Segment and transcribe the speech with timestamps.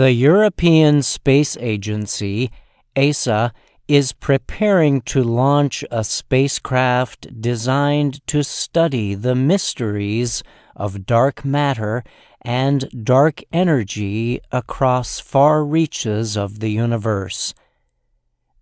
[0.00, 2.50] The European Space Agency,
[2.96, 3.52] ESA,
[3.86, 10.42] is preparing to launch a spacecraft designed to study the mysteries
[10.74, 12.02] of dark matter
[12.40, 17.52] and dark energy across far reaches of the universe.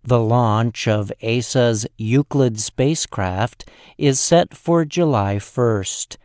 [0.03, 3.63] The launch of ESA's Euclid spacecraft
[3.97, 6.17] is set for July 1st.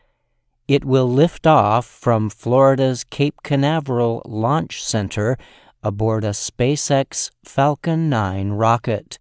[0.67, 5.37] It will lift off from Florida's Cape Canaveral Launch Center
[5.83, 9.19] aboard a SpaceX Falcon 9 rocket.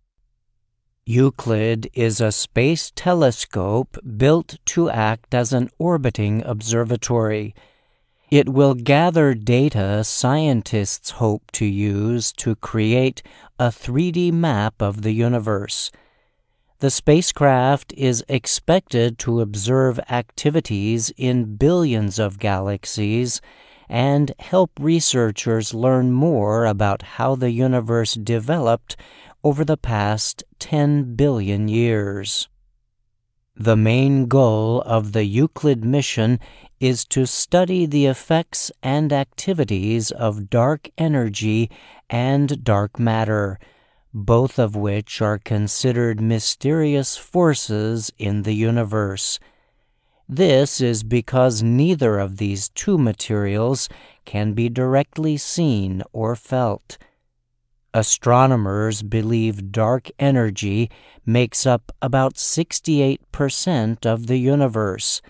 [1.05, 7.53] Euclid is a space telescope built to act as an orbiting observatory.
[8.31, 13.21] It will gather data scientists hope to use to create
[13.59, 15.91] a 3D map of the universe.
[16.83, 23.39] The spacecraft is expected to observe activities in billions of galaxies
[23.87, 28.97] and help researchers learn more about how the universe developed
[29.45, 32.49] over the past 10 billion years.
[33.55, 36.37] The main goal of the Euclid mission
[36.81, 41.71] is to study the effects and activities of dark energy
[42.09, 43.57] and dark matter,
[44.13, 49.39] both of which are considered mysterious forces in the universe.
[50.29, 53.89] This is because neither of these two materials
[54.25, 56.97] can be directly seen or felt.
[57.93, 60.89] Astronomers believe dark energy
[61.25, 65.21] makes up about 68% of the universe,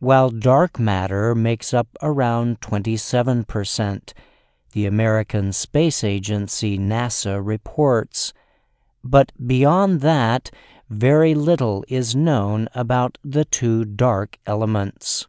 [0.00, 4.12] while dark matter makes up around 27%,
[4.72, 8.32] the American Space Agency NASA reports.
[9.02, 10.50] But beyond that,
[10.88, 15.26] very little is known about the two dark elements.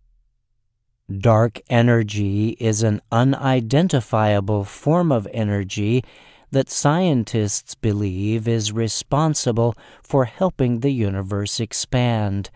[1.19, 6.03] Dark energy is an unidentifiable form of energy
[6.51, 12.49] that scientists believe is responsible for helping the universe expand.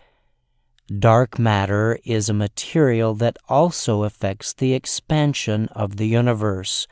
[0.86, 6.86] Dark matter is a material that also affects the expansion of the universe.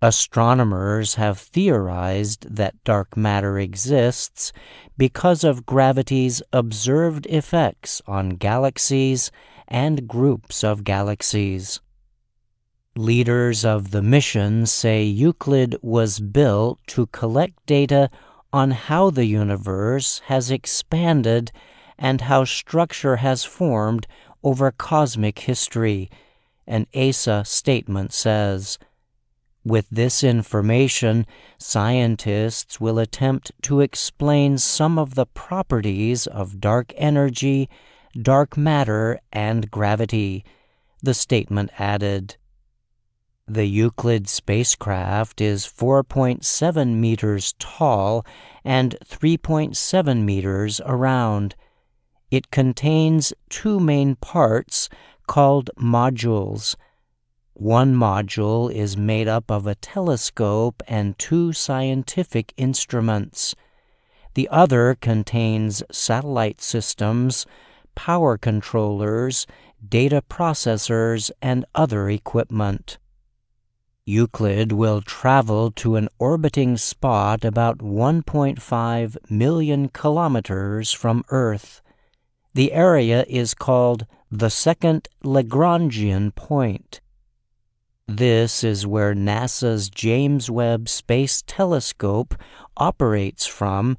[0.00, 4.50] Astronomers have theorized that dark matter exists
[4.96, 9.30] because of gravity's observed effects on galaxies
[9.68, 11.80] and groups of galaxies.
[12.96, 18.08] Leaders of the mission say Euclid was built to collect data
[18.54, 21.52] on how the universe has expanded
[21.98, 24.06] and how structure has formed
[24.42, 26.10] over cosmic history,
[26.66, 28.78] an ESA statement says.
[29.64, 31.24] With this information,
[31.56, 37.68] scientists will attempt to explain some of the properties of dark energy,
[38.20, 40.44] dark matter, and gravity.
[41.00, 42.36] The statement added.
[43.46, 48.24] The Euclid spacecraft is 4.7 meters tall
[48.64, 51.54] and 3.7 meters around.
[52.32, 54.88] It contains two main parts
[55.26, 56.76] called modules.
[57.52, 63.54] One module is made up of a telescope and two scientific instruments.
[64.32, 67.44] The other contains satellite systems,
[67.94, 69.46] power controllers,
[69.86, 72.96] data processors, and other equipment.
[74.06, 81.81] Euclid will travel to an orbiting spot about 1.5 million kilometers from Earth.
[82.54, 87.00] The area is called the second Lagrangian point.
[88.06, 92.34] This is where NASA's James Webb Space Telescope
[92.76, 93.96] operates from,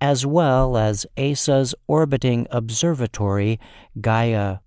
[0.00, 3.58] as well as ESA's orbiting observatory,
[3.98, 4.58] Gaia.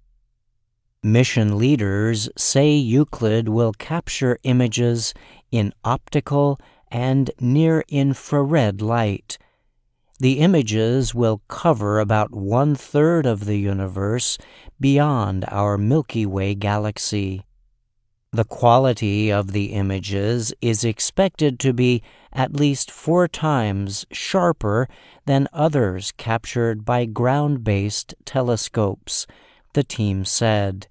[1.04, 5.14] Mission leaders say Euclid will capture images
[5.52, 6.60] in optical
[6.90, 9.38] and near infrared light.
[10.20, 14.40] The images will cover about one third of the universe
[14.80, 17.44] beyond our Milky Way galaxy.
[18.32, 22.02] The quality of the images is expected to be
[22.34, 24.90] at least four times sharper
[25.26, 29.28] than others captured by ground based telescopes,
[29.74, 30.88] the team said.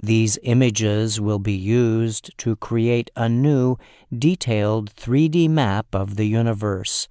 [0.00, 3.78] These images will be used to create a new,
[4.16, 7.08] detailed 3D map of the universe.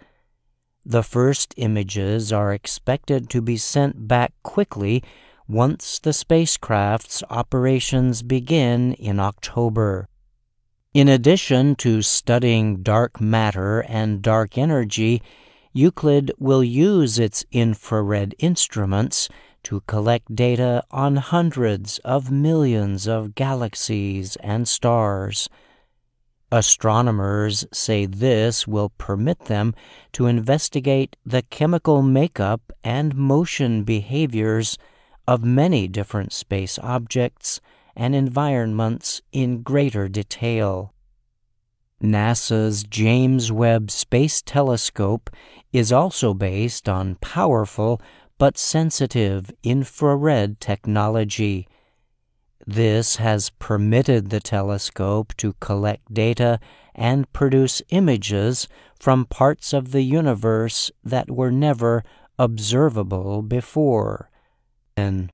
[0.89, 5.03] The first images are expected to be sent back quickly
[5.45, 10.07] once the spacecraft's operations begin in October.
[10.93, 15.21] In addition to studying dark matter and dark energy,
[15.73, 19.27] Euclid will use its infrared instruments
[19.63, 25.49] to collect data on hundreds of millions of galaxies and stars.
[26.51, 29.75] Astronomers say this will permit them
[30.13, 34.77] to investigate the chemical makeup and motion behaviors
[35.27, 37.59] of many different space objects
[37.97, 40.93] and environments in greater detail.
[42.01, 45.29] NASA's James Webb Space Telescope
[45.73, 47.99] is also based on powerful
[48.37, 51.67] but sensitive infrared technology.
[52.69, 56.59] This has permitted the telescope to collect data
[56.93, 58.67] and produce images
[58.99, 62.03] from parts of the universe that were never
[62.37, 64.29] observable before.
[64.97, 65.25] And